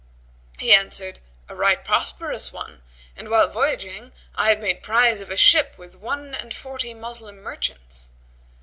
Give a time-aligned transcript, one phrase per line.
[0.57, 2.81] He answered, "A right prosperous one,
[3.15, 7.39] and while voyaging I have made prize of a ship with one and forty Moslem
[7.39, 8.09] merchants."